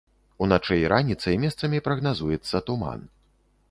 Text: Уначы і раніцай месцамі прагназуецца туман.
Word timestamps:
Уначы 0.45 0.77
і 0.85 0.87
раніцай 0.93 1.39
месцамі 1.45 1.85
прагназуецца 1.91 2.67
туман. 2.71 3.11